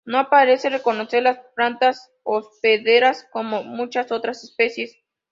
No 0.03 0.31
parecen 0.31 0.71
reconocer 0.73 1.21
las 1.21 1.37
plantas 1.55 2.11
hospederas, 2.23 3.27
como 3.31 3.61
muchas 3.63 4.11
otras 4.11 4.43
especies. 4.43 4.97